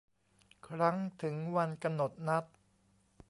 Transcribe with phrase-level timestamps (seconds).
[0.67, 2.43] ครั้งถึงวันกำหนดนัด